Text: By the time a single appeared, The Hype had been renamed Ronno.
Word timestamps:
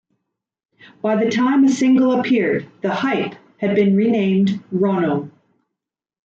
By 1.03 1.23
the 1.23 1.29
time 1.29 1.63
a 1.63 1.69
single 1.69 2.19
appeared, 2.19 2.67
The 2.81 2.89
Hype 2.91 3.35
had 3.59 3.75
been 3.75 3.95
renamed 3.95 4.49
Ronno. 4.73 5.29